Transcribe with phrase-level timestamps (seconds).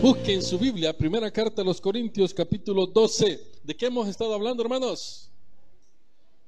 [0.00, 3.40] Busquen su Biblia, primera carta a los Corintios, capítulo 12.
[3.64, 5.28] ¿De qué hemos estado hablando, hermanos?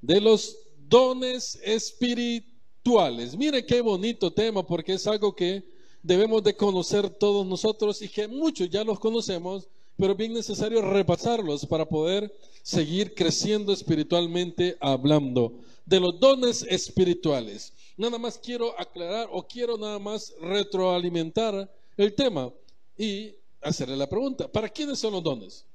[0.00, 0.56] De los
[0.88, 3.36] dones espirituales.
[3.36, 5.64] Mire qué bonito tema, porque es algo que
[6.00, 11.66] debemos de conocer todos nosotros y que muchos ya los conocemos, pero bien necesario repasarlos
[11.66, 12.32] para poder
[12.62, 15.54] seguir creciendo espiritualmente hablando
[15.84, 17.72] de los dones espirituales.
[17.96, 22.52] Nada más quiero aclarar o quiero nada más retroalimentar el tema
[22.96, 25.66] y hacerle la pregunta, ¿para quiénes son los dones?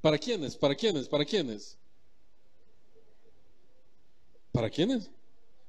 [0.00, 0.56] ¿Para quiénes?
[0.56, 1.08] ¿Para quiénes?
[1.08, 1.78] ¿Para quiénes?
[4.50, 5.10] ¿Para quiénes?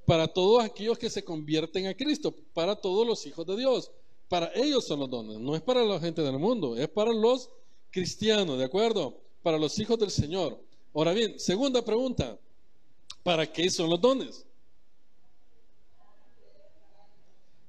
[0.05, 3.91] Para todos aquellos que se convierten a Cristo, para todos los hijos de Dios.
[4.27, 7.49] Para ellos son los dones, no es para la gente del mundo, es para los
[7.91, 9.21] cristianos, ¿de acuerdo?
[9.44, 10.59] Para los hijos del Señor.
[10.94, 12.39] Ahora bien, segunda pregunta,
[13.21, 14.45] ¿para qué son los dones?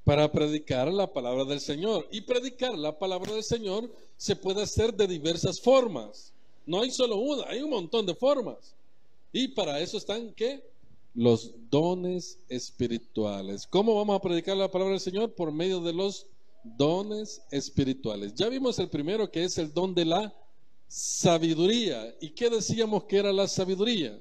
[0.05, 2.07] Para predicar la palabra del Señor.
[2.13, 6.33] Y predicar la palabra del Señor se puede hacer de diversas formas.
[6.67, 8.75] No hay solo una, hay un montón de formas.
[9.33, 10.63] Y para eso están, ¿qué?
[11.15, 13.67] Los dones espirituales.
[13.67, 15.35] ¿Cómo vamos a predicar la palabra del Señor?
[15.35, 16.27] Por medio de los
[16.63, 18.35] dones espirituales.
[18.35, 20.35] Ya vimos el primero que es el don de la
[20.89, 22.15] sabiduría.
[22.21, 24.19] ¿Y qué decíamos que era la sabiduría?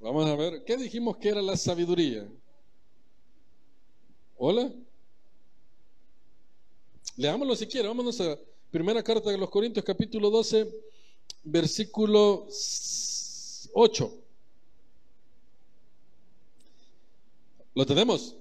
[0.00, 2.28] Vamos a ver, ¿qué dijimos que era la sabiduría?
[4.36, 4.72] ¿Hola?
[7.16, 8.38] Leámoslo si quiere, vámonos a
[8.70, 10.72] primera carta de los Corintios capítulo 12,
[11.42, 12.46] versículo
[13.74, 14.12] 8.
[17.74, 18.36] ¿Lo tenemos?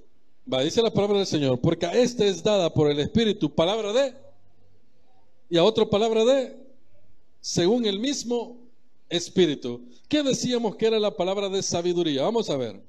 [0.52, 3.92] Va, dice la palabra del Señor, porque a este es dada por el Espíritu palabra
[3.94, 4.14] de,
[5.50, 6.56] y a otro palabra de,
[7.42, 8.67] según el mismo
[9.10, 9.88] espíritu.
[10.08, 12.24] ¿Qué decíamos que era la palabra de sabiduría?
[12.24, 12.82] Vamos a ver.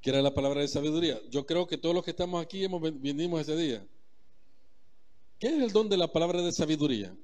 [0.00, 1.20] ¿Qué era la palabra de sabiduría?
[1.30, 3.86] Yo creo que todos los que estamos aquí hemos, vinimos ese día.
[5.38, 7.16] ¿Qué es el don de la palabra de sabiduría?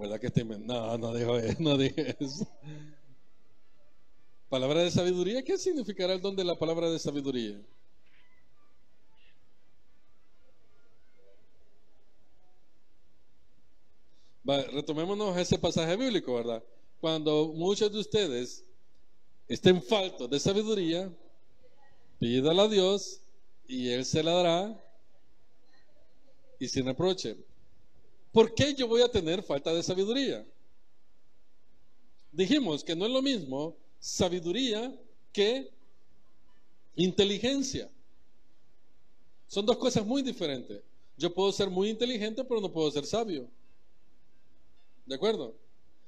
[0.00, 0.44] ¿Verdad que estoy.?
[0.44, 0.96] No,
[1.60, 2.16] no dije.
[4.48, 7.60] Palabra de sabiduría, ¿qué significará el don de la palabra de sabiduría?
[14.72, 16.60] retomémonos ese pasaje bíblico, ¿verdad?
[17.00, 18.64] Cuando muchos de ustedes
[19.46, 21.08] estén faltos de sabiduría,
[22.18, 23.20] pídala a Dios
[23.68, 24.84] y Él se la dará
[26.58, 27.36] y sin reproche.
[28.32, 30.44] ¿Por qué yo voy a tener falta de sabiduría?
[32.32, 34.94] Dijimos que no es lo mismo sabiduría
[35.32, 35.70] que
[36.96, 37.90] inteligencia.
[39.48, 40.82] Son dos cosas muy diferentes.
[41.16, 43.48] Yo puedo ser muy inteligente, pero no puedo ser sabio.
[45.06, 45.54] ¿De acuerdo?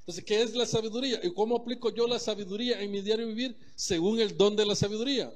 [0.01, 1.21] Entonces, ¿qué es la sabiduría?
[1.23, 4.75] ¿Y cómo aplico yo la sabiduría en mi diario vivir según el don de la
[4.75, 5.33] sabiduría?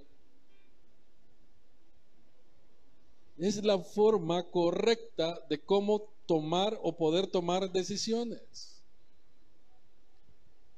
[3.38, 8.75] Es la forma correcta de cómo tomar o poder tomar decisiones.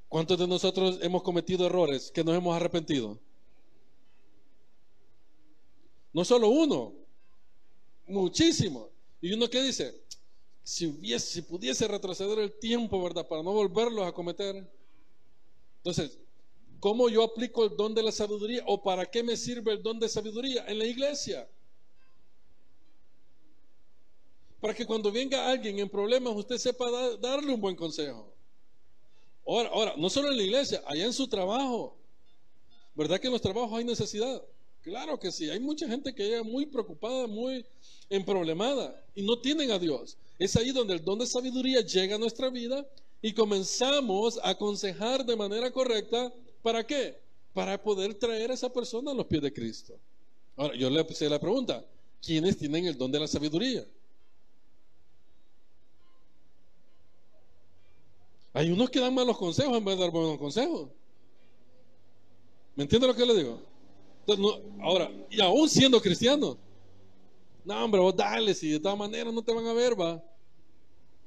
[0.09, 3.19] ¿Cuántos de nosotros hemos cometido errores que nos hemos arrepentido?
[6.11, 6.93] No solo uno,
[8.07, 8.89] muchísimo.
[9.21, 10.03] Y uno que dice,
[10.63, 13.27] si, hubiese, si pudiese retroceder el tiempo, ¿verdad?
[13.27, 14.67] Para no volverlos a cometer.
[15.77, 16.17] Entonces,
[16.79, 19.99] ¿cómo yo aplico el don de la sabiduría o para qué me sirve el don
[19.99, 21.47] de sabiduría en la iglesia?
[24.59, 26.85] para que cuando venga alguien en problemas usted sepa
[27.17, 28.33] darle un buen consejo.
[29.49, 31.97] Ahora, ahora, no solo en la iglesia, allá en su trabajo.
[32.93, 34.43] ¿Verdad que en los trabajos hay necesidad?
[34.83, 37.65] Claro que sí, hay mucha gente que llega muy preocupada, muy
[38.11, 40.17] emproblemada y no tienen a Dios.
[40.37, 42.87] Es ahí donde el don de sabiduría llega a nuestra vida
[43.23, 46.31] y comenzamos a aconsejar de manera correcta.
[46.61, 47.17] ¿Para qué?
[47.51, 49.95] Para poder traer a esa persona a los pies de Cristo.
[50.57, 51.83] Ahora, yo le hice la pregunta,
[52.21, 53.83] ¿quiénes tienen el don de la sabiduría?
[58.53, 60.89] Hay unos que dan malos consejos en vez de dar buenos consejos.
[62.75, 63.61] ¿Me entiende lo que le digo?
[64.81, 66.57] ahora, y aún siendo cristianos.
[67.65, 70.23] No, hombre, vos dale, si de todas maneras no te van a ver, va.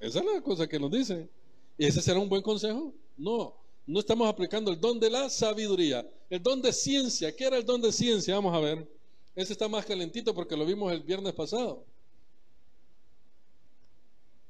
[0.01, 1.29] Esa es la cosa que nos dicen.
[1.77, 2.95] ¿Y ese será un buen consejo?
[3.17, 3.55] No,
[3.87, 6.09] no estamos aplicando el don de la sabiduría.
[6.31, 7.35] El don de ciencia.
[7.35, 8.35] ¿Qué era el don de ciencia?
[8.35, 8.89] Vamos a ver.
[9.35, 11.85] Ese está más calentito porque lo vimos el viernes pasado.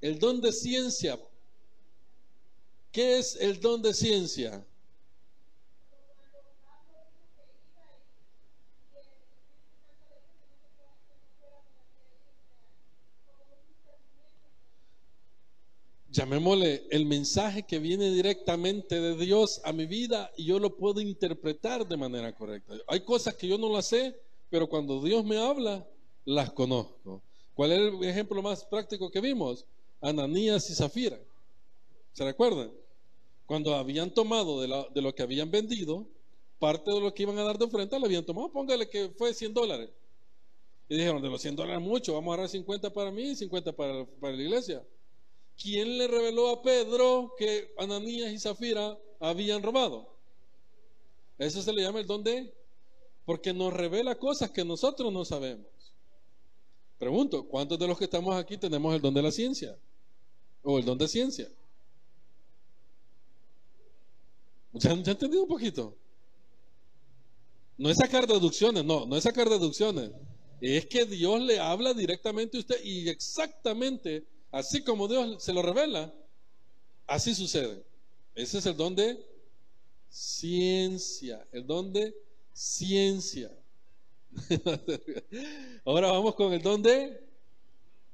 [0.00, 1.18] El don de ciencia
[2.92, 4.64] ¿Qué es el don de ciencia?
[16.12, 21.00] llamémosle el mensaje que viene directamente de Dios a mi vida y yo lo puedo
[21.00, 22.74] interpretar de manera correcta.
[22.86, 24.14] Hay cosas que yo no las sé,
[24.50, 25.88] pero cuando Dios me habla,
[26.26, 27.22] las conozco.
[27.54, 29.64] ¿Cuál es el ejemplo más práctico que vimos?
[30.02, 31.18] Ananías y Zafira.
[32.12, 32.81] ¿Se recuerdan?
[33.52, 36.08] Cuando habían tomado de, lo que habían vendido,
[36.58, 38.50] parte de lo que iban a dar de ofrenda, lo habían tomado.
[38.50, 39.90] Póngale que fue 100 dólares.
[40.88, 43.76] Y dijeron, de los 100 dólares mucho, vamos a dar 50 para mí y 50
[43.76, 44.82] para, para la iglesia.
[45.62, 50.16] ¿Quién le reveló a Pedro que Ananías y Zafira habían robado?
[51.36, 52.54] Eso se le llama el don de,
[53.26, 55.66] porque nos revela cosas que nosotros no sabemos.
[56.96, 59.76] Pregunto, ¿cuántos de los que estamos aquí tenemos el don de la ciencia?
[60.62, 61.50] ¿O el don de ciencia?
[64.72, 65.96] ¿Ya, han entendido un poquito?
[67.78, 70.10] No es sacar deducciones, no, no es sacar deducciones.
[70.60, 75.62] Es que Dios le habla directamente a usted y exactamente Así como Dios se lo
[75.62, 76.12] revela,
[77.06, 77.82] así sucede.
[78.34, 79.18] Ese es el don de
[80.10, 82.14] ciencia, el don de
[82.52, 83.50] ciencia.
[85.86, 87.18] Ahora vamos con el don de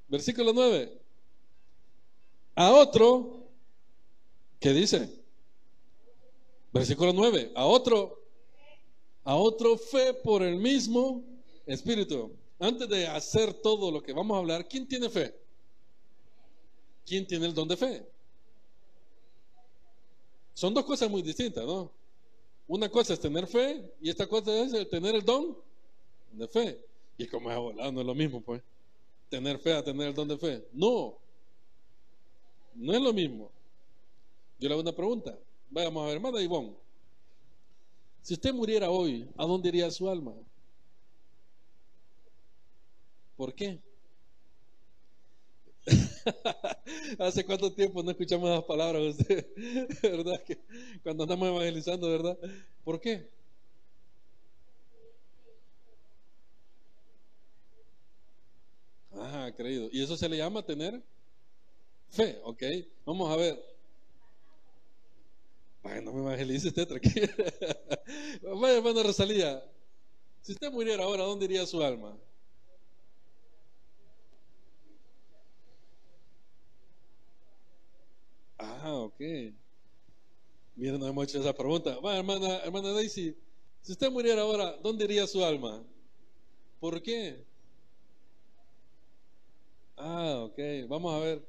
[0.06, 0.96] versículo 9.
[2.54, 3.48] A otro,
[4.60, 5.17] ¿qué dice?
[6.72, 7.52] Versículo 9.
[7.54, 8.22] A otro,
[9.24, 11.24] a otro fe por el mismo
[11.66, 12.32] Espíritu.
[12.58, 15.34] Antes de hacer todo lo que vamos a hablar, ¿quién tiene fe?
[17.08, 18.06] ¿quién tiene el don de fe?
[20.52, 21.90] Son dos cosas muy distintas, ¿no?
[22.66, 25.56] Una cosa es tener fe y esta cosa es el tener el don
[26.32, 26.84] de fe.
[27.16, 28.62] Y como es volado, no es lo mismo, pues.
[29.30, 30.68] Tener fe a tener el don de fe.
[30.72, 31.16] No.
[32.74, 33.50] No es lo mismo.
[34.58, 35.38] Yo le hago una pregunta.
[35.70, 36.74] Vamos a ver, hermana Ivonne.
[38.22, 40.34] Si usted muriera hoy, ¿a dónde iría su alma?
[43.36, 43.80] ¿Por qué?
[47.18, 49.46] ¿Hace cuánto tiempo no escuchamos las palabras usted?
[50.02, 50.42] ¿Verdad?
[50.44, 50.58] Que
[51.02, 52.38] cuando andamos evangelizando, ¿verdad?
[52.84, 53.30] ¿Por qué?
[59.12, 59.88] Ah, creído.
[59.92, 61.02] ¿Y eso se le llama tener
[62.10, 62.38] fe?
[62.44, 62.62] Ok.
[63.06, 63.77] Vamos a ver.
[65.82, 67.28] Vaya, no me evangelice usted, tranquilo.
[68.60, 69.62] Vaya, hermano Rosalía.
[70.42, 72.18] Si usted muriera ahora, ¿dónde iría su alma?
[78.58, 79.20] Ah, ok.
[80.76, 81.98] Miren, no hemos hecho esa pregunta.
[82.00, 83.36] Va, hermana, hermana Daisy,
[83.82, 85.84] si usted muriera ahora, ¿dónde iría su alma?
[86.80, 87.46] ¿Por qué?
[89.98, 90.58] Ah, ok.
[90.88, 91.46] Vamos a ver.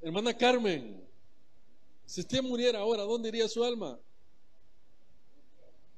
[0.00, 1.07] Hermana Carmen,
[2.08, 4.00] si usted muriera ahora, ¿dónde iría su alma?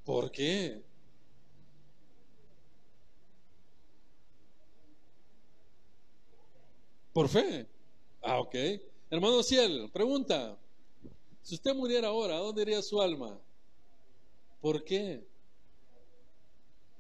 [0.05, 0.83] ¿Por qué?
[7.13, 7.69] Por fe.
[8.23, 8.57] Ah, ok.
[9.09, 10.59] Hermano Ciel, pregunta.
[11.43, 13.41] Si usted muriera ahora, ¿a dónde iría su alma?
[14.61, 15.25] ¿Por qué?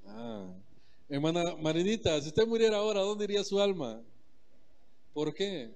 [0.06, 0.54] Ah.
[1.08, 4.00] Hermana Marinita, si usted muriera ahora, ¿a dónde iría su alma?
[5.12, 5.74] ¿Por qué?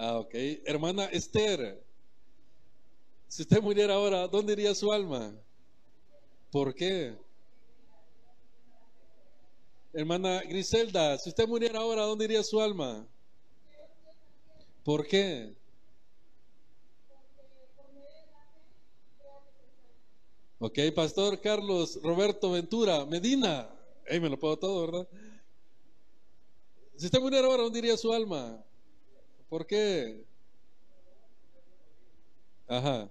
[0.00, 0.32] Ah, ok.
[0.64, 1.84] Hermana Esther,
[3.26, 5.34] si usted muriera ahora, ¿dónde iría su alma?
[6.52, 7.18] ¿Por qué?
[9.92, 13.08] Hermana Griselda, si usted muriera ahora, ¿dónde iría su alma?
[14.84, 15.56] ¿Por qué?
[20.60, 23.68] Ok, Pastor Carlos Roberto Ventura, Medina.
[24.08, 25.08] Ahí me lo puedo todo, ¿verdad?
[26.96, 28.64] Si usted muriera ahora, ¿dónde iría su alma?
[29.48, 30.24] ¿Por qué?
[32.66, 33.10] Ajá.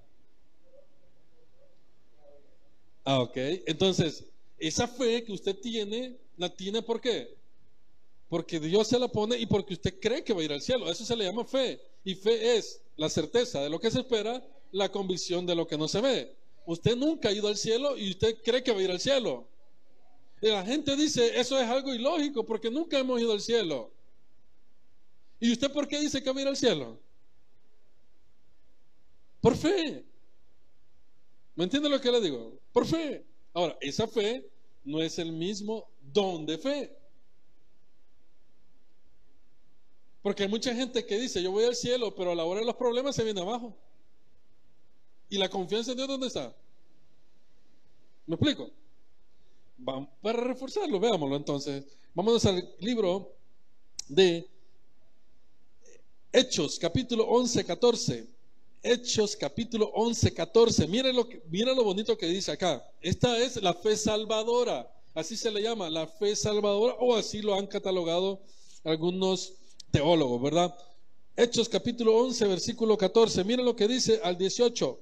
[3.03, 3.38] Ah, ok.
[3.65, 4.25] Entonces,
[4.60, 7.36] esa fe que usted tiene la tiene ¿por qué?
[8.29, 10.91] Porque Dios se la pone y porque usted cree que va a ir al cielo.
[10.91, 11.79] Eso se le llama fe.
[12.03, 15.77] Y fe es la certeza de lo que se espera, la convicción de lo que
[15.77, 16.36] no se ve.
[16.65, 19.48] Usted nunca ha ido al cielo y usted cree que va a ir al cielo.
[20.41, 23.91] Y la gente dice, eso es algo ilógico porque nunca hemos ido al cielo.
[25.39, 27.00] ¿Y usted por qué dice que va a ir al cielo?
[29.41, 30.03] Por fe.
[31.56, 32.60] ¿Me entiende lo que le digo?
[32.72, 33.25] Por fe.
[33.53, 34.48] Ahora, esa fe
[34.84, 36.98] no es el mismo don de fe.
[40.22, 42.65] Porque hay mucha gente que dice, yo voy al cielo, pero a la hora de
[42.65, 43.77] los problemas se viene abajo.
[45.29, 46.56] ¿Y la confianza en Dios dónde está?
[48.25, 48.70] ¿Me explico?
[50.22, 51.86] para reforzarlo, veámoslo entonces.
[52.13, 53.36] Vamos al libro
[54.08, 54.50] de
[56.31, 58.27] Hechos, capítulo 11, 14.
[58.84, 60.88] Hechos, capítulo 11, 14.
[60.88, 62.86] Miren lo, miren lo bonito que dice acá.
[63.01, 64.91] Esta es la fe salvadora.
[65.13, 68.41] Así se le llama, la fe salvadora, o así lo han catalogado
[68.84, 69.53] algunos
[69.89, 70.75] teólogos, ¿verdad?
[71.36, 73.43] Hechos capítulo 11, versículo 14.
[73.43, 75.00] Miren lo que dice al 18.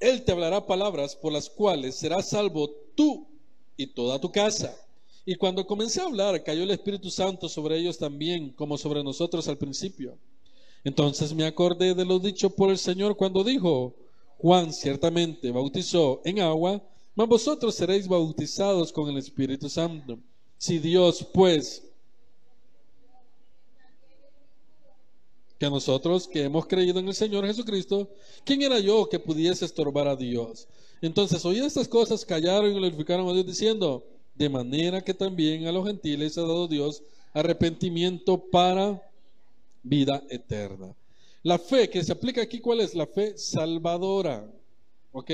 [0.00, 3.28] Él te hablará palabras por las cuales serás salvo tú
[3.76, 4.76] y toda tu casa.
[5.24, 9.46] Y cuando comencé a hablar, cayó el Espíritu Santo sobre ellos también, como sobre nosotros
[9.46, 10.18] al principio.
[10.84, 13.94] Entonces me acordé de lo dicho por el Señor cuando dijo,
[14.38, 16.82] Juan ciertamente bautizó en agua,
[17.14, 20.18] mas vosotros seréis bautizados con el Espíritu Santo.
[20.58, 21.84] Si Dios, pues,
[25.58, 28.10] que nosotros que hemos creído en el Señor Jesucristo,
[28.44, 30.66] ¿quién era yo que pudiese estorbar a Dios?
[31.00, 35.72] Entonces, oí estas cosas, callaron y glorificaron a Dios diciendo, de manera que también a
[35.72, 39.02] los gentiles ha dado Dios arrepentimiento para
[39.82, 40.94] vida eterna.
[41.42, 42.94] La fe que se aplica aquí, ¿cuál es?
[42.94, 44.48] La fe salvadora.
[45.12, 45.30] ¿Ok?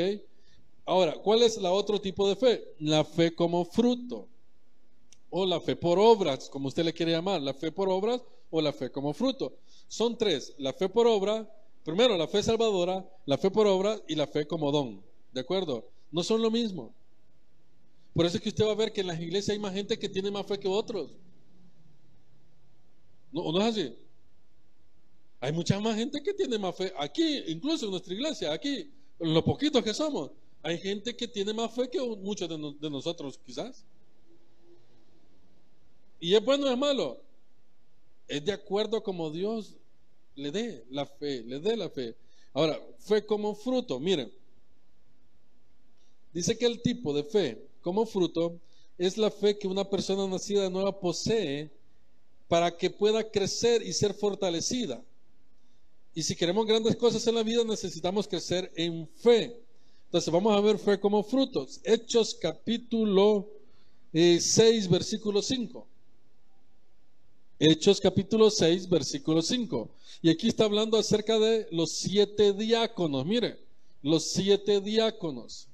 [0.87, 2.65] Ahora, ¿cuál es la otro tipo de fe?
[2.79, 4.27] La fe como fruto.
[5.31, 7.43] O la fe por obras, como usted le quiere llamar.
[7.43, 9.53] La fe por obras o la fe como fruto.
[9.87, 10.55] Son tres.
[10.57, 11.47] La fe por obra,
[11.85, 15.03] primero la fe salvadora, la fe por obra y la fe como don.
[15.35, 15.85] ¿De acuerdo?
[16.11, 16.95] No son lo mismo.
[18.19, 19.97] Por eso es que usted va a ver que en las iglesias hay más gente
[19.97, 21.13] que tiene más fe que otros.
[23.31, 23.95] ¿No, ¿O no es así?
[25.39, 26.93] Hay mucha más gente que tiene más fe.
[26.99, 30.33] Aquí, incluso en nuestra iglesia, aquí, los poquitos que somos,
[30.65, 33.85] hay gente que tiene más fe que muchos de, nosotros, quizás.
[36.19, 37.23] Y es bueno o es malo.
[38.27, 39.77] Es de acuerdo como Dios
[40.35, 42.17] le dé la fe, le dé la fe.
[42.53, 44.01] Ahora, fe como fruto.
[44.01, 44.33] Miren,
[46.33, 48.61] dice que el tipo de fe como fruto
[48.99, 51.71] es la fe que una persona nacida nueva posee
[52.47, 55.03] para que pueda crecer y ser fortalecida.
[56.15, 59.59] Y si queremos grandes cosas en la vida, necesitamos crecer en fe.
[60.05, 61.81] Entonces vamos a ver fe como frutos.
[61.83, 63.49] Hechos capítulo
[64.13, 65.87] 6, eh, versículo 5.
[67.59, 69.89] Hechos capítulo 6, versículo 5.
[70.21, 73.25] Y aquí está hablando acerca de los siete diáconos.
[73.25, 73.59] Mire,
[74.03, 75.69] los siete diáconos.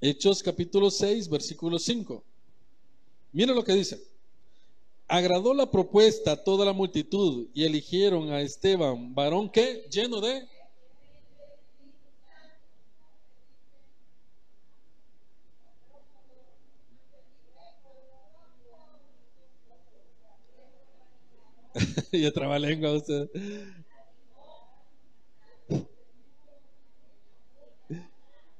[0.00, 2.22] Hechos capítulo 6, versículo 5.
[3.32, 4.00] Mire lo que dice.
[5.08, 10.46] Agradó la propuesta a toda la multitud y eligieron a Esteban, varón que lleno de...
[22.12, 23.28] y trabalengua usted.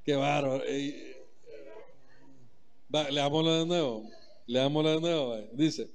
[0.05, 0.65] Qué bárbaro.
[2.91, 4.11] Le damos de nuevo.
[4.47, 5.37] Le damos de nuevo.
[5.53, 5.91] Dice.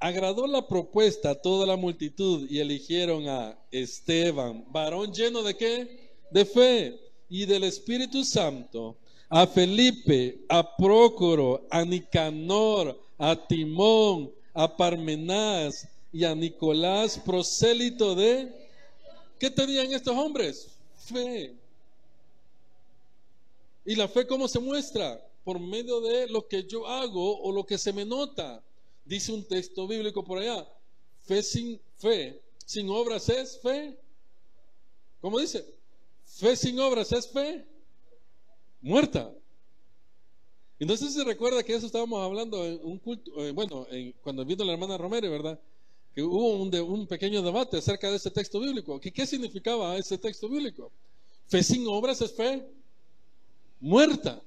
[0.00, 6.12] Agradó la propuesta a toda la multitud y eligieron a Esteban, varón lleno de qué?
[6.30, 8.96] De fe y del Espíritu Santo,
[9.28, 18.68] a Felipe, a Prócoro, a Nicanor, a Timón, a Parmenás y a Nicolás, prosélito de...
[19.40, 20.68] ¿Qué tenían estos hombres?
[20.96, 21.56] Fe.
[23.84, 25.20] ¿Y la fe cómo se muestra?
[25.48, 28.62] Por medio de lo que yo hago o lo que se me nota.
[29.02, 30.68] Dice un texto bíblico por allá,
[31.22, 33.98] fe sin fe, sin obras es fe.
[35.22, 35.64] ¿Cómo dice?
[36.26, 37.66] Fe sin obras es fe
[38.82, 39.34] muerta.
[40.78, 43.86] Si se recuerda que eso estábamos hablando en un culto, eh, bueno,
[44.22, 45.58] cuando vino la hermana Romero, ¿verdad?
[46.14, 49.00] Que hubo un, pequeño debate acerca de ese texto bíblico.
[49.00, 50.92] ¿Qué, ¿Qué significaba ese texto bíblico?
[51.46, 52.68] Fe sin obras es fe
[53.80, 54.42] muerta.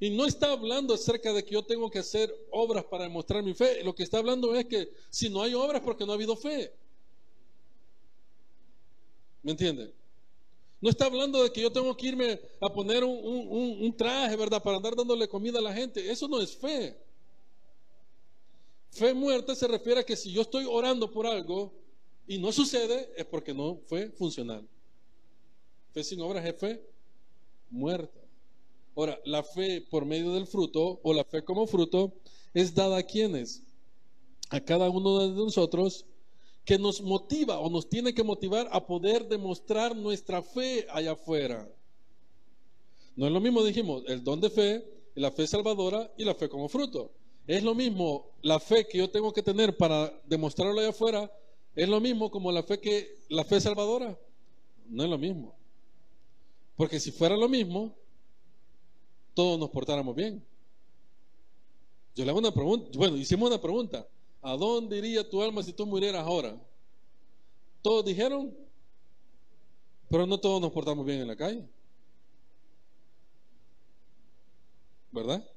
[0.00, 3.52] Y no está hablando acerca de que yo tengo que hacer obras para demostrar mi
[3.52, 3.82] fe.
[3.82, 6.72] Lo que está hablando es que si no hay obras, porque no ha habido fe.
[9.42, 9.92] ¿Me entiende?
[10.80, 14.62] No está hablando de que yo tengo que irme a poner un, traje, ¿verdad?
[14.62, 16.08] Para andar dándole comida a la gente.
[16.08, 16.96] Eso no es fe.
[18.90, 21.72] Fe muerta se refiere a que si yo estoy orando por algo
[22.28, 24.66] y no sucede, es porque no fue funcional.
[25.92, 26.80] Fe sin obras es fe
[27.68, 28.27] muerta.
[28.98, 32.14] Ahora, la fe por medio del fruto o la fe como fruto
[32.52, 33.62] es dada a quienes?
[34.50, 36.04] A cada uno de nosotros
[36.64, 41.72] que nos motiva o nos tiene que motivar a poder demostrar nuestra fe allá afuera.
[43.14, 46.48] No es lo mismo, dijimos, el don de fe, la fe salvadora y la fe
[46.48, 47.12] como fruto.
[47.46, 51.30] Es lo mismo la fe que yo tengo que tener para demostrarlo allá afuera,
[51.76, 54.18] es lo mismo como la fe que la fe salvadora.
[54.88, 55.54] No es lo mismo.
[56.74, 57.94] Porque si fuera lo mismo,
[59.38, 60.44] todos nos portáramos bien.
[62.16, 64.04] Yo le hago una pregunta, bueno, hicimos una pregunta.
[64.42, 66.60] ¿A dónde iría tu alma si tú murieras ahora?
[67.80, 68.52] Todos dijeron,
[70.10, 71.64] Pero no todos nos portamos bien en la calle.
[75.12, 75.48] ¿Verdad?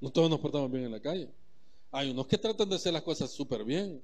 [0.00, 1.28] No todos nos portamos bien en la calle.
[1.90, 4.02] Hay unos que tratan de hacer las cosas súper bien.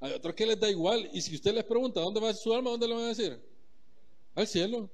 [0.00, 1.08] Hay otros que les da igual.
[1.12, 2.70] Y si usted les pregunta, ¿dónde va su alma?
[2.70, 3.40] ¿Dónde le van a decir?
[4.34, 4.90] Al cielo.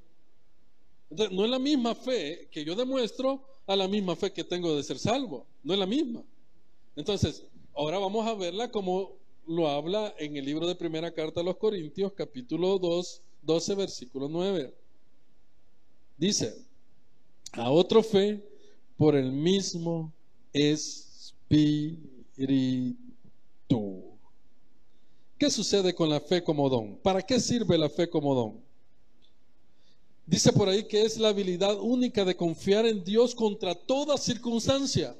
[1.30, 4.82] No es la misma fe que yo demuestro a la misma fe que tengo de
[4.82, 5.46] ser salvo.
[5.62, 6.24] No es la misma.
[6.96, 7.44] Entonces,
[7.74, 11.56] ahora vamos a verla como lo habla en el libro de primera carta a los
[11.56, 14.74] Corintios, capítulo 2, 12, versículo 9.
[16.16, 16.54] Dice,
[17.52, 18.46] a otro fe
[18.96, 20.12] por el mismo
[20.52, 20.98] espíritu.
[25.38, 26.96] ¿Qué sucede con la fe como don?
[26.96, 28.67] ¿Para qué sirve la fe como don?
[30.28, 35.16] Dice por ahí que es la habilidad única de confiar en Dios contra toda circunstancia.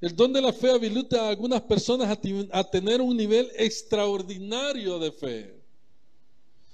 [0.00, 2.08] El don de la fe habilita a algunas personas
[2.50, 5.54] a, tener un nivel extraordinario de fe.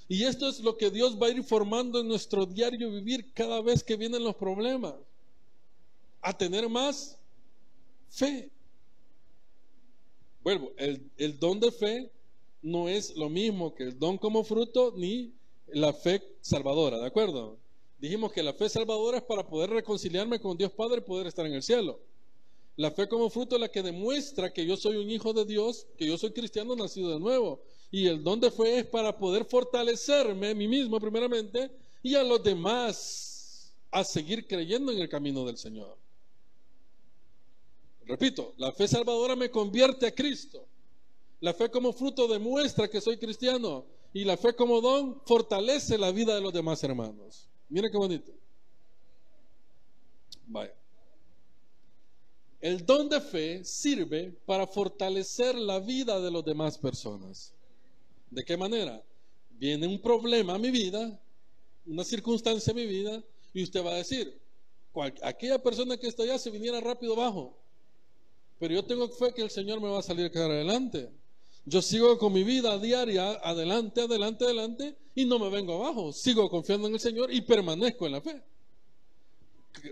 [0.07, 3.61] Y esto es lo que Dios va a ir formando en nuestro diario vivir cada
[3.61, 4.95] vez que vienen los problemas.
[6.21, 7.19] A tener más
[8.11, 8.49] fe.
[10.45, 12.13] Vuelvo, el, el don de fe
[12.63, 15.33] no es lo mismo que el don como fruto ni
[15.69, 17.59] la fe salvadora, ¿de acuerdo?
[17.99, 21.47] Dijimos que la fe salvadora es para poder reconciliarme con Dios Padre y poder estar
[21.47, 22.01] en el cielo.
[22.77, 25.87] La fe como fruto es la que demuestra que yo soy un hijo de Dios,
[25.97, 27.63] que yo soy cristiano nacido de nuevo.
[27.91, 31.71] Y el don de fe es para poder fortalecerme a mí mismo primeramente
[32.03, 35.97] y a los demás a seguir creyendo en el camino del Señor.
[38.07, 40.67] Repito, la fe salvadora me convierte a Cristo.
[41.41, 43.85] La fe como fruto demuestra que soy cristiano.
[44.13, 47.49] Y la fe como don fortalece la vida de los demás hermanos.
[47.69, 48.33] Mira qué bonito.
[50.47, 50.75] Vaya.
[52.61, 57.53] El don de fe sirve para fortalecer la vida de las demás personas.
[58.31, 59.03] ¿De qué manera?
[59.51, 61.21] Viene un problema a mi vida,
[61.87, 64.41] una circunstancia a mi vida, y usted va a decir,
[65.23, 67.59] aquella persona que está allá se viniera rápido abajo,
[68.59, 71.11] pero yo tengo fe que el Señor me va a salir a quedar adelante.
[71.65, 76.13] Yo sigo con mi vida diaria, adelante, adelante, adelante, y no me vengo abajo.
[76.13, 78.43] Sigo confiando en el Señor y permanezco en la fe.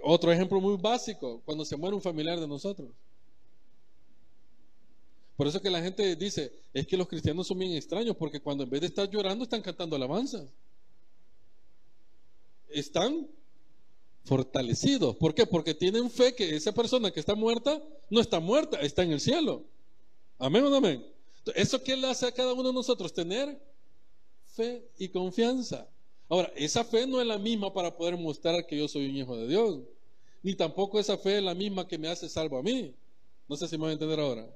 [0.03, 2.89] Otro ejemplo muy básico, cuando se muere un familiar de nosotros.
[5.37, 8.65] Por eso que la gente dice, es que los cristianos son bien extraños, porque cuando
[8.65, 10.47] en vez de estar llorando están cantando alabanzas.
[12.69, 13.27] Están
[14.25, 15.17] fortalecidos.
[15.17, 15.47] ¿Por qué?
[15.47, 19.21] Porque tienen fe que esa persona que está muerta no está muerta, está en el
[19.21, 19.65] cielo.
[20.39, 21.10] Amén o no amén.
[21.55, 23.13] ¿Eso qué le hace a cada uno de nosotros?
[23.13, 23.61] Tener
[24.47, 25.89] fe y confianza.
[26.29, 29.37] Ahora, esa fe no es la misma para poder mostrar que yo soy un hijo
[29.37, 29.81] de Dios.
[30.43, 32.95] Ni tampoco esa fe es la misma que me hace salvo a mí.
[33.49, 34.49] No sé si me van a entender ahora.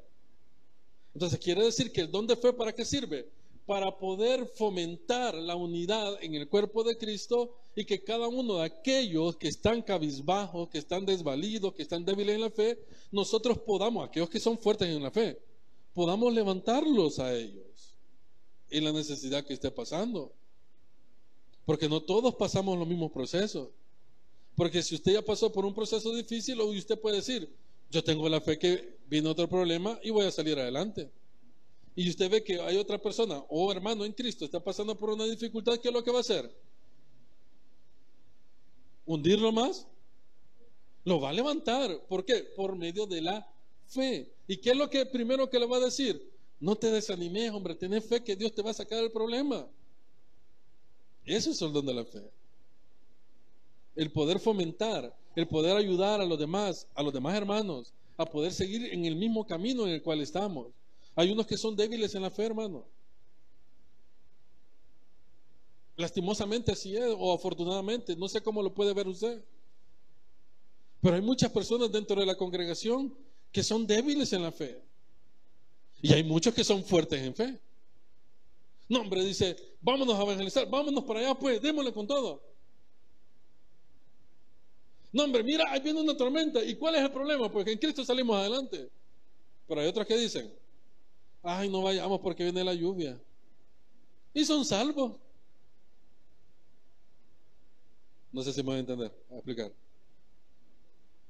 [1.15, 3.29] Entonces, quiere decir que el don de fe, ¿para qué sirve?
[3.67, 8.65] Para poder fomentar la unidad en el cuerpo de Cristo y que cada uno de
[8.65, 12.79] aquellos que están cabizbajos, que están desvalidos, que están débiles en la fe,
[13.11, 15.39] nosotros podamos, aquellos que son fuertes en la fe,
[15.95, 17.95] podamos levantarlos a ellos
[18.69, 20.33] en la necesidad que esté pasando.
[21.65, 23.69] Porque no todos pasamos los mismos procesos.
[24.57, 27.49] Porque si usted ya pasó por un proceso difícil, hoy usted puede decir,
[27.91, 31.11] yo tengo la fe que vino otro problema y voy a salir adelante.
[31.97, 35.25] Y usted ve que hay otra persona o hermano en Cristo está pasando por una
[35.25, 36.53] dificultad, ¿qué es lo que va a hacer?
[39.07, 39.87] ¿Hundirlo más?
[41.05, 42.05] Lo va a levantar.
[42.09, 42.41] ¿Por qué?
[42.57, 43.54] Por medio de la
[43.87, 44.33] fe.
[44.47, 46.31] ¿Y qué es lo que primero que le va a decir?
[46.61, 49.67] No te desanimes, hombre, tenés fe que Dios te va a sacar del problema.
[51.25, 52.31] Eso es el don de la fe.
[53.97, 58.53] El poder fomentar, el poder ayudar a los demás, a los demás hermanos, a poder
[58.53, 60.69] seguir en el mismo camino en el cual estamos.
[61.15, 62.85] Hay unos que son débiles en la fe, hermano.
[65.97, 69.43] Lastimosamente así es, o afortunadamente, no sé cómo lo puede ver usted.
[71.01, 73.15] Pero hay muchas personas dentro de la congregación
[73.55, 74.83] que son débiles en la fe.
[76.03, 77.61] Y hay muchos que son fuertes en fe.
[78.89, 82.43] No, hombre, dice, vámonos a evangelizar, vámonos para allá, pues, démosle con todo.
[85.13, 86.65] No, hombre, mira, ahí viene una tormenta.
[86.65, 87.49] ¿Y cuál es el problema?
[87.49, 88.91] Pues que en Cristo salimos adelante.
[89.69, 90.53] Pero hay otros que dicen,
[91.41, 93.17] ay, no vayamos porque viene la lluvia.
[94.35, 95.13] Y son salvos.
[98.33, 99.73] No sé si me voy a entender, a explicar.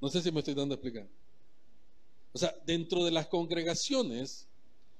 [0.01, 1.07] No sé si me estoy dando a explicar.
[2.35, 4.45] O sea, dentro de las congregaciones,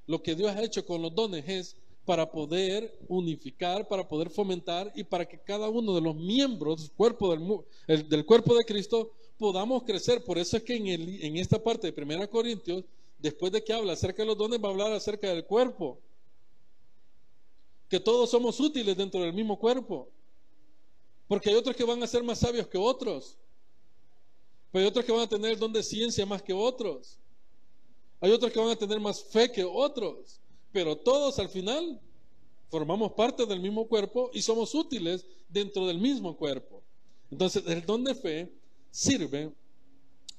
[0.07, 4.89] lo que Dios ha hecho con los dones es para poder unificar, para poder fomentar
[4.95, 10.23] y para que cada uno de los miembros del cuerpo, de Cristo podamos crecer.
[10.23, 12.85] Por eso es que en, en esta parte de 1 Corintios,
[13.19, 15.99] después de que habla acerca de los dones, va a hablar acerca del cuerpo.
[17.89, 20.07] que todos somos útiles dentro del mismo cuerpo.
[21.27, 23.37] Porque hay otros que van a ser más sabios que otros.
[24.71, 27.19] Pero hay otros que van a tener el don de ciencia más que otros.
[28.25, 30.39] Hay otros que van a tener más fe que otros.
[30.71, 32.01] Pero todos al final
[32.69, 36.81] formamos parte del mismo cuerpo y somos útiles dentro del mismo cuerpo.
[37.29, 38.51] Entonces, el don de fe
[38.89, 39.53] sirve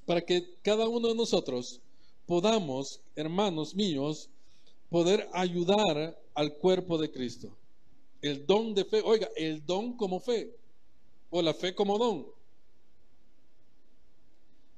[0.05, 1.81] para que cada uno de nosotros
[2.27, 4.31] podamos, hermanos míos,
[4.91, 7.57] poder ayudar al cuerpo de Cristo.
[8.21, 10.57] El don de fe, oiga, el don como fe,
[11.31, 12.27] o la fe como don.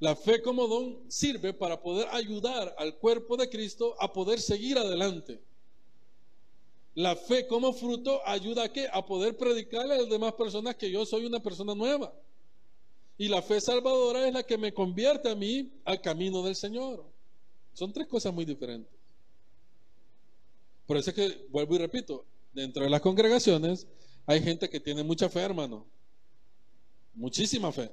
[0.00, 4.78] La fe como don sirve para poder ayudar al cuerpo de Cristo a poder seguir
[4.78, 5.42] adelante.
[6.94, 8.88] La fe como fruto ayuda a qué?
[8.92, 12.12] A poder predicarle a las demás personas que yo soy una persona nueva.
[13.16, 17.04] Y la fe salvadora es la que me convierte a mí al camino del Señor.
[17.72, 18.92] Son tres cosas muy diferentes.
[20.86, 23.86] Por eso es que, vuelvo y repito, dentro de las congregaciones
[24.26, 25.86] hay gente que tiene mucha fe, hermano.
[27.14, 27.90] Muchísima fe.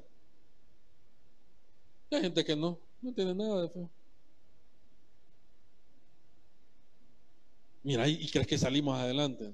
[2.16, 3.90] Hay gente que no, no tiene nada de fe.
[7.84, 9.54] Mira, ¿y crees que salimos adelante?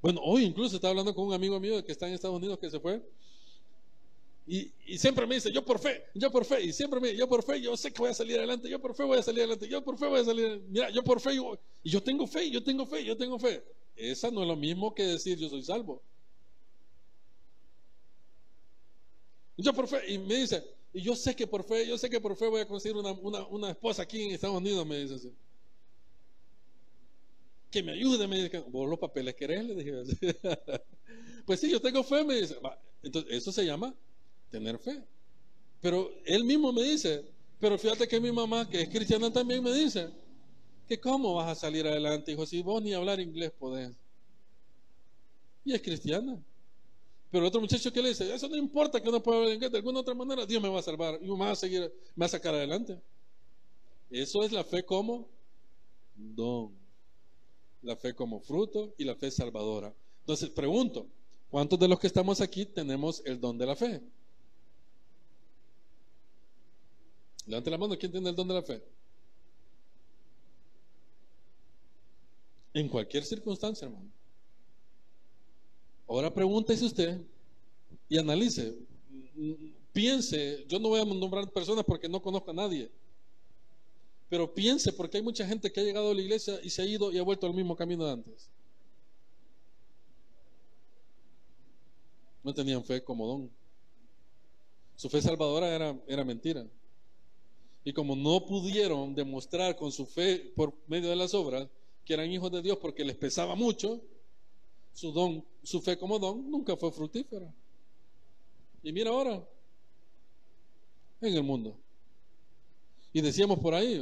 [0.00, 2.70] Bueno, hoy incluso estaba hablando con un amigo mío que está en Estados Unidos que
[2.70, 3.02] se fue.
[4.46, 7.28] Y, siempre me dice, yo por fe, yo por fe, y siempre me dice, yo
[7.28, 9.42] por fe, yo sé que voy a salir adelante, yo por fe voy a salir
[9.42, 11.34] adelante, yo por fe voy a salir, mira, yo por fe,
[11.82, 13.62] y yo tengo fe, yo tengo fe, yo tengo fe.
[13.94, 16.02] Esa no es lo mismo que decir yo soy salvo.
[19.56, 22.20] Yo por fe, y me dice, y yo sé que por fe, yo sé que
[22.20, 25.14] por fe voy a conseguir una, una, una esposa aquí en Estados Unidos, me dice
[25.14, 25.32] así
[27.70, 29.92] que me ayude, me dice, vos los papeles querés, le dije.
[31.46, 32.56] pues sí, yo tengo fe, me dice.
[33.02, 33.94] Entonces, eso se llama
[34.50, 35.02] tener fe.
[35.80, 37.24] Pero él mismo me dice,
[37.60, 40.10] pero fíjate que mi mamá, que es cristiana también, me dice,
[40.88, 43.96] que cómo vas a salir adelante, hijo, si vos ni hablar inglés podés.
[45.64, 46.42] Y es cristiana.
[47.30, 49.70] Pero el otro muchacho que le dice, eso no importa que no pueda hablar inglés,
[49.70, 51.82] de alguna otra manera Dios me va a salvar y me va a seguir,
[52.16, 53.00] me va a sacar adelante.
[54.10, 55.28] Eso es la fe como
[56.16, 56.80] don
[57.82, 59.94] la fe como fruto y la fe salvadora.
[60.20, 61.06] Entonces, pregunto,
[61.48, 64.02] ¿cuántos de los que estamos aquí tenemos el don de la fe?
[67.46, 68.82] Levante la mano, ¿quién tiene el don de la fe?
[72.74, 74.10] En cualquier circunstancia, hermano.
[76.10, 77.20] Ahora pregúntese usted
[78.08, 78.76] y analice.
[79.92, 82.90] Piense, yo no voy a nombrar personas porque no conozco a nadie.
[84.28, 86.84] Pero piense, porque hay mucha gente que ha llegado a la iglesia y se ha
[86.84, 88.48] ido y ha vuelto al mismo camino de antes.
[92.42, 93.50] No tenían fe como don.
[94.96, 96.66] Su fe salvadora era, era mentira.
[97.84, 101.68] Y como no pudieron demostrar con su fe por medio de las obras
[102.04, 104.00] que eran hijos de Dios porque les pesaba mucho,
[105.00, 107.50] su don, su fe como don nunca fue fructífera.
[108.82, 109.42] Y mira ahora,
[111.22, 111.74] en el mundo.
[113.10, 113.98] Y decíamos por ahí,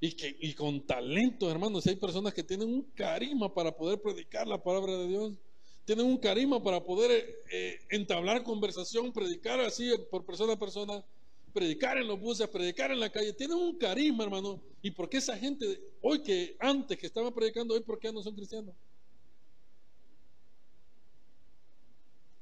[0.00, 4.00] y, que, y con talento, hermanos, si hay personas que tienen un carisma para poder
[4.00, 5.32] predicar la palabra de Dios,
[5.84, 11.04] tienen un carisma para poder eh, eh, entablar conversación, predicar así por persona a persona,
[11.52, 14.60] predicar en los buses, predicar en la calle, tienen un carisma, hermano.
[14.80, 18.22] ¿Y por qué esa gente, hoy que antes que estaba predicando, hoy por qué no
[18.22, 18.74] son cristianos?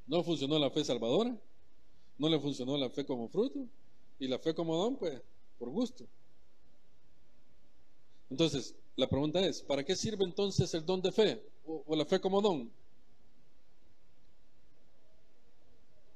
[0.06, 1.36] No funcionó la fe salvadora,
[2.18, 3.66] no le funcionó la fe como fruto,
[4.18, 5.20] y la fe como don, pues
[5.58, 6.06] por gusto.
[8.30, 12.20] Entonces, la pregunta es, ¿para qué sirve entonces el don de fe o, la fe
[12.20, 12.70] como don?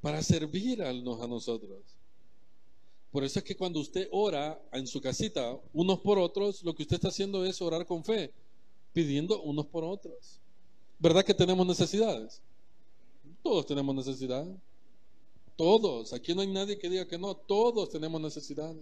[0.01, 1.83] Para servirnos a nosotros.
[3.11, 6.83] Por eso es que cuando usted ora en su casita unos por otros, lo que
[6.83, 8.33] usted está haciendo es orar con fe,
[8.93, 10.41] pidiendo unos por otros.
[10.99, 12.43] ¿Verdad que tenemos necesidades?
[13.49, 14.55] Todos tenemos necesidades.
[15.57, 16.13] Todos.
[16.13, 17.35] Aquí no hay nadie que diga que no.
[17.35, 18.77] Todos tenemos necesidades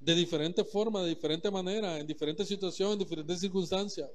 [0.00, 4.10] de diferente forma, de diferente manera, en diferentes situaciones, en diferentes circunstancias.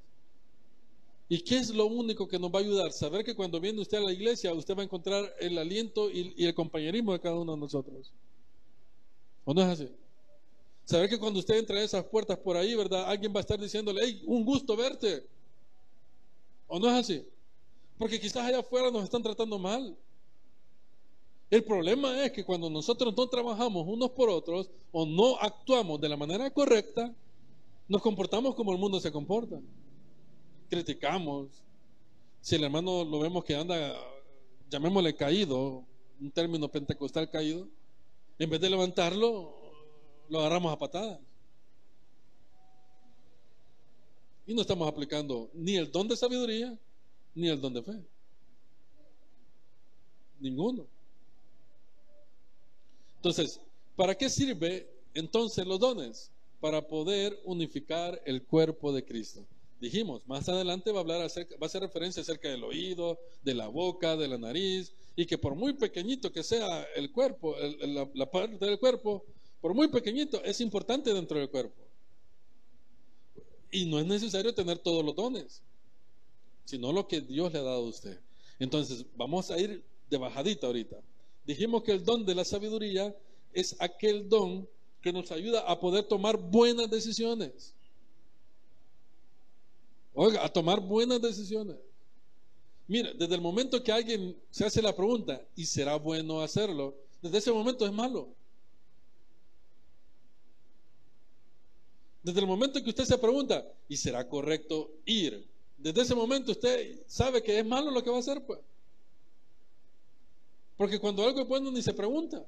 [1.30, 2.92] ¿Y qué es lo único que nos va a ayudar?
[2.92, 6.44] Saber que cuando viene usted a la iglesia, usted va a encontrar el aliento y,
[6.44, 8.12] el compañerismo de cada uno de nosotros.
[9.46, 9.90] ¿O no es así?
[10.84, 13.06] Saber que cuando usted entra a esas puertas por ahí, ¿verdad?
[13.06, 15.26] Alguien va a estar diciéndole, hey, un gusto verte.
[16.68, 17.33] ¿O no es así?
[18.04, 19.98] Porque quizás allá afuera nos están tratando mal.
[21.50, 26.10] El problema es que cuando nosotros no trabajamos unos por otros o no actuamos de
[26.10, 27.16] la manera correcta,
[27.88, 29.58] nos comportamos como el mundo se comporta.
[30.70, 31.64] Criticamos.
[32.42, 33.96] Si el hermano lo vemos que anda,
[34.70, 35.86] llamémosle caído,
[36.20, 37.70] un término pentecostal caído,
[38.38, 39.56] en vez de levantarlo,
[40.28, 41.22] lo agarramos a patadas.
[44.46, 46.78] Y no estamos aplicando ni el don de sabiduría
[47.36, 48.00] ni el don de fe.
[50.40, 50.86] Ninguno.
[53.18, 53.60] Entonces,
[53.96, 56.32] ¿para qué sirve entonces los dones?
[56.60, 59.46] Para poder unificar el cuerpo de Cristo.
[59.80, 63.54] Dijimos, más adelante va a hablar acerca, va a hacer referencia acerca del oído, de
[63.54, 68.10] la boca, de la nariz, y que por muy pequeñito que sea el cuerpo, la,
[68.14, 69.26] la parte del cuerpo,
[69.60, 71.82] por muy pequeñito, es importante dentro del cuerpo.
[73.72, 75.62] Y no es necesario tener todos los dones,
[76.66, 78.20] sino lo que Dios le ha dado a usted.
[78.60, 80.98] Entonces, vamos a ir de bajadita ahorita.
[81.46, 83.16] Dijimos que el don de la sabiduría
[83.52, 84.68] es aquel don
[85.02, 87.74] que nos ayuda a poder tomar buenas decisiones.
[90.14, 91.76] Oiga, a tomar buenas decisiones.
[92.88, 96.96] Mira, desde el momento que alguien se hace la pregunta, ¿y será bueno hacerlo?
[97.22, 98.30] Desde ese momento es malo.
[102.22, 105.46] Desde el momento que usted se pregunta, ¿y será correcto ir?
[105.84, 108.62] Desde ese momento usted sabe que es malo lo que va a hacer, pues.
[110.78, 112.42] Porque cuando algo es bueno ni se pregunta.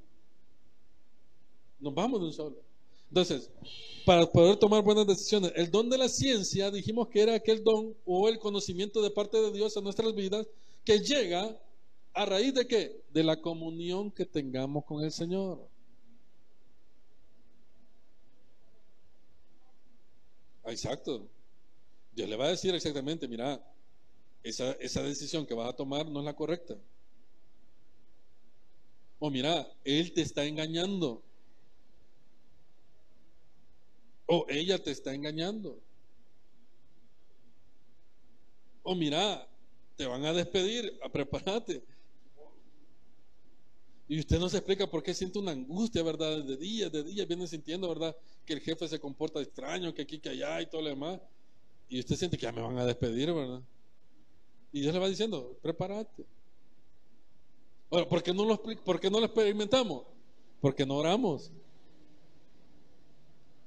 [1.78, 2.64] Nos vamos de un solo.
[3.10, 3.52] Entonces,
[4.06, 7.94] para poder tomar buenas decisiones, el don de la ciencia, dijimos que era aquel don
[8.06, 10.48] o el conocimiento de parte de Dios en nuestras vidas
[10.86, 11.60] que llega
[12.14, 13.04] a raíz de qué?
[13.12, 15.68] De la comunión que tengamos con el Señor.
[20.64, 21.28] Exacto.
[22.16, 23.62] Dios le va a decir exactamente, mira,
[24.42, 26.78] esa, esa decisión que vas a tomar no es la correcta.
[29.20, 31.22] O mira, Él te está engañando.
[34.28, 35.80] O ella te está engañando.
[38.82, 39.48] O mira,
[39.96, 41.84] te van a despedir, a prepárate.
[44.08, 46.44] Y usted no se explica por qué siente una angustia, ¿verdad?
[46.44, 48.16] De día, de día viene sintiendo, ¿verdad?
[48.46, 51.20] Que el jefe se comporta extraño, que aquí, que allá y todo lo demás.
[51.88, 53.62] Y usted siente que ya me van a despedir, ¿verdad?
[54.72, 56.26] Y Dios le va diciendo, prepárate.
[57.90, 60.04] Ahora, ¿por qué no lo, no lo experimentamos?
[60.60, 61.52] Porque no oramos.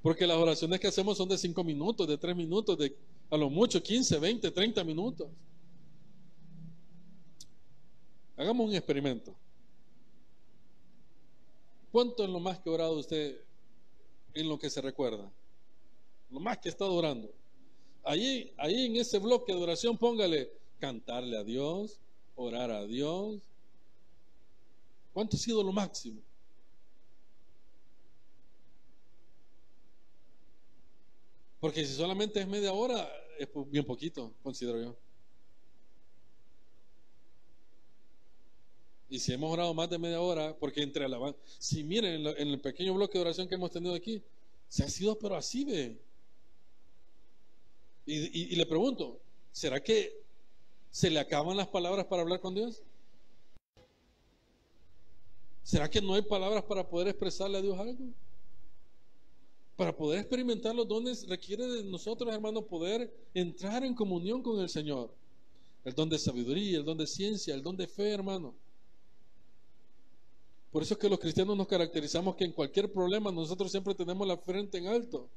[0.02, 2.96] Porque las oraciones que hacemos son de 5 minutos, de 3 minutos, de
[3.30, 5.28] a lo mucho 15, 20, 30 minutos.
[8.36, 9.34] Hagamos un experimento.
[11.90, 13.40] ¿Cuánto es lo más que ha orado usted
[14.34, 15.30] en lo que se recuerda?
[16.30, 17.32] Lo más que ha estado orando.
[18.04, 21.98] Ahí, ahí en ese bloque de oración póngale cantarle a Dios,
[22.36, 23.40] orar a Dios.
[25.12, 26.20] ¿Cuánto ha sido lo máximo?
[31.60, 34.96] Porque si solamente es media hora, es bien poquito, considero yo.
[39.10, 42.60] Y si hemos orado más de media hora, porque entre alabanza, si miren en, el
[42.60, 44.22] pequeño bloque de oración que hemos tenido aquí,
[44.68, 45.98] se ha sido pero así ve.
[48.10, 49.20] Y, le pregunto,
[49.52, 50.24] ¿será que
[50.90, 52.82] se le acaban las palabras para hablar con Dios?
[55.62, 58.02] ¿Será que no hay palabras para poder expresarle a Dios algo?
[59.76, 64.70] Para poder experimentar los dones requiere de nosotros, hermanos, poder entrar en comunión con el
[64.70, 65.14] Señor.
[65.84, 68.54] El don de sabiduría, el don de ciencia, el don de fe, hermano.
[70.72, 74.26] Por eso es que los cristianos nos caracterizamos que en cualquier problema nosotros siempre tenemos
[74.26, 75.28] la frente en alto.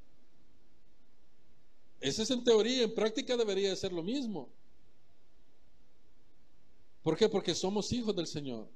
[2.02, 4.50] Eso es en teoría, en práctica debería de ser lo mismo.
[7.04, 7.30] ¿Por qué?
[7.30, 8.68] Porque somos hijos del Señor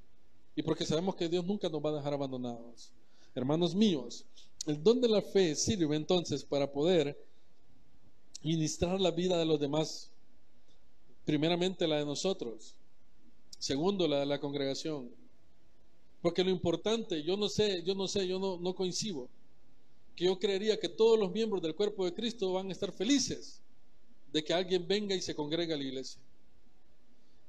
[0.56, 2.92] y porque sabemos que Dios nunca nos va a dejar abandonados.
[3.34, 4.26] Hermanos míos,
[4.68, 7.18] el don de la fe sirve entonces para poder
[8.44, 10.12] ministrar la vida de los demás.
[11.26, 12.76] Primeramente la de nosotros.
[13.58, 15.10] Segundo, la de la congregación.
[16.22, 19.30] Porque lo importante, yo no sé, yo no sé, yo no, no coincido,
[20.16, 23.62] que yo creería que todos los miembros del cuerpo de Cristo van a estar felices
[24.32, 26.22] de que alguien venga y se congregue a la iglesia.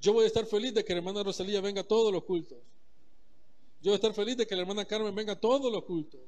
[0.01, 2.59] Yo voy a estar feliz de que la hermana Rosalía venga a todos los cultos.
[3.83, 6.21] Yo voy a estar feliz de que la hermana Carmen venga a todos los cultos.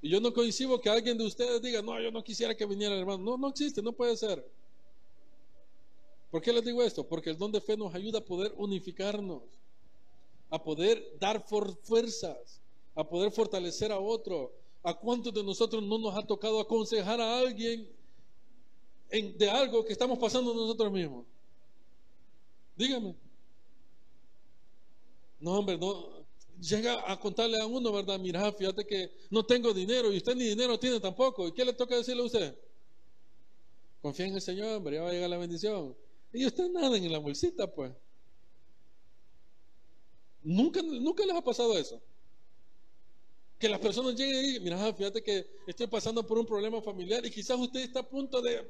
[0.00, 2.94] Y yo no coincido que alguien de ustedes diga, no, yo no quisiera que viniera
[2.94, 3.22] el hermano.
[3.22, 4.44] No, no existe, no puede ser.
[6.30, 7.04] ¿Por qué les digo esto?
[7.04, 9.42] Porque el don de fe nos ayuda a poder unificarnos,
[10.50, 11.44] a poder dar
[11.82, 12.60] fuerzas,
[12.94, 14.52] a poder fortalecer a otro.
[14.82, 17.88] ¿A cuántos de nosotros no nos ha tocado aconsejar a alguien
[19.10, 21.26] en, de algo que estamos pasando nosotros mismos?
[22.76, 23.16] Dígame.
[25.40, 26.18] No, hombre, no,
[26.60, 28.18] llega a contarle a uno, ¿verdad?
[28.18, 31.48] Mira, fíjate que no tengo dinero y usted ni dinero tiene tampoco.
[31.48, 32.58] ¿Y qué le toca decirle a usted?
[34.00, 35.96] Confía en el Señor, hombre, ya va a llegar la bendición.
[36.32, 37.92] Y usted nada en la bolsita, pues.
[40.42, 42.00] Nunca, nunca les ha pasado eso.
[43.58, 47.24] Que las personas lleguen y digan, mira, fíjate que estoy pasando por un problema familiar
[47.26, 48.64] y quizás usted está a punto de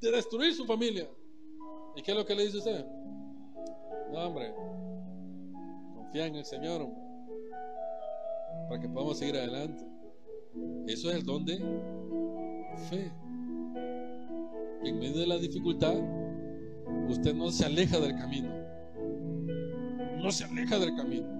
[0.00, 1.08] de destruir su familia.
[1.96, 2.84] ¿Y qué es lo que le dice usted?
[4.12, 4.52] No, hombre,
[5.94, 6.88] confía en el Señor
[8.68, 9.84] para que podamos seguir adelante.
[10.86, 11.58] Eso es el don de
[12.88, 13.12] fe.
[14.82, 15.94] En medio de la dificultad,
[17.08, 18.48] usted no se aleja del camino.
[20.18, 21.39] No se aleja del camino.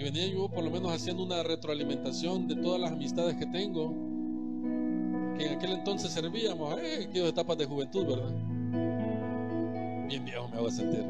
[0.00, 3.92] Y venía yo por lo menos haciendo una retroalimentación de todas las amistades que tengo,
[5.36, 8.32] que en aquel entonces servíamos, eh, aquellas etapas de juventud, ¿verdad?
[10.08, 11.04] Bien viejo me hago sentir.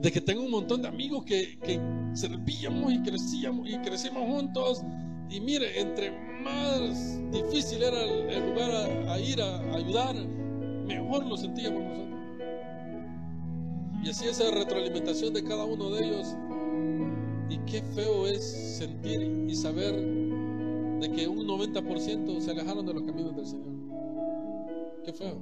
[0.00, 1.78] De que tengo un montón de amigos que, que
[2.12, 4.82] servíamos y crecíamos y crecimos juntos.
[5.30, 6.10] Y mire, entre
[6.42, 8.72] más difícil era el, lugar
[9.08, 10.16] a, ir a ayudar,
[10.88, 12.11] mejor lo sentíamos nosotros.
[14.02, 16.36] Y así esa retroalimentación de cada uno de ellos.
[17.48, 18.44] Y qué feo es
[18.78, 23.72] sentir y saber de que un 90% se alejaron de los caminos del Señor.
[25.04, 25.38] Qué feo.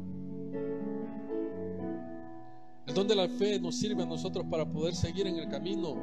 [2.86, 5.96] El don de la fe nos sirve a nosotros para poder seguir en el camino.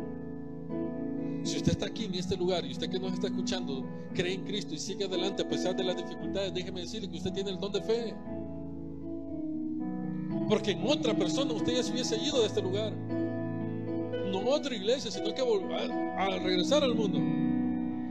[1.44, 4.46] Si usted está aquí en este lugar y usted que nos está escuchando cree en
[4.46, 7.60] Cristo y sigue adelante a pesar de las dificultades, déjeme decirle que usted tiene el
[7.60, 8.16] don de fe.
[10.50, 12.94] Porque en otra persona usted ya se hubiese ido de este lugar.
[12.94, 17.20] No otra iglesia, sino que volver a regresar al mundo.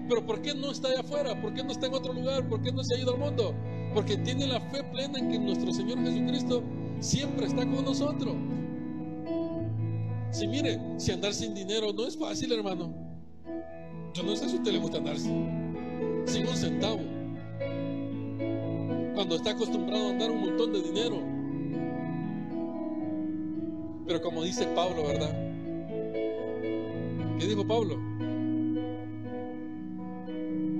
[0.08, 1.40] Pero ¿por qué no está allá afuera?
[1.40, 2.48] ¿Por qué no está en otro lugar?
[2.48, 3.54] ¿Por qué no se ha ido al mundo?
[3.92, 6.62] Porque tiene la fe plena en que nuestro Señor Jesucristo
[7.00, 8.34] siempre está con nosotros.
[10.30, 12.92] Si mire, si andar sin dinero no es fácil, hermano.
[14.12, 17.00] Yo no sé si usted le gusta andar sin un centavo.
[19.14, 21.35] Cuando está acostumbrado a andar un montón de dinero.
[24.06, 25.34] Pero como dice Pablo, ¿verdad?
[27.38, 27.96] ¿Qué dijo Pablo?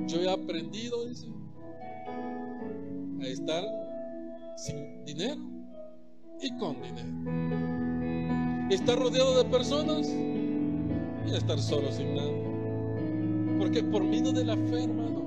[0.07, 1.27] Yo he aprendido, dice,
[3.21, 3.65] a estar
[4.57, 5.41] sin dinero
[6.41, 7.09] y con dinero.
[8.71, 10.09] Estar rodeado de personas
[11.27, 12.33] y estar solo sin nada.
[13.59, 15.27] Porque por medio de la fe, hermano,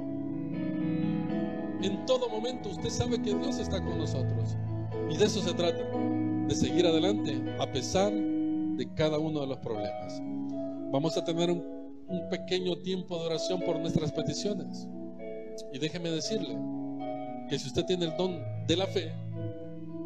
[1.81, 4.55] en todo momento usted sabe que Dios está con nosotros.
[5.09, 5.83] Y de eso se trata
[6.49, 10.19] de seguir adelante a pesar de cada uno de los problemas.
[10.91, 11.63] Vamos a tener un,
[12.31, 14.87] pequeño tiempo de oración por nuestras peticiones.
[15.71, 16.57] Y déjeme decirle
[17.47, 19.13] que si usted tiene el don de la fe,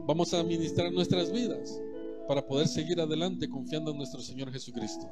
[0.06, 1.79] vamos a administrar nuestras vidas
[2.27, 5.08] para poder seguir adelante confiando en nuestro Señor Jesucristo.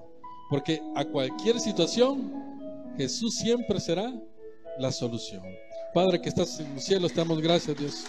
[0.50, 2.34] Porque a cualquier situación,
[2.98, 4.14] Jesús siempre será
[4.80, 5.44] la solución.
[5.94, 8.04] Padre que estás en el cielo, te damos gracias, Dios.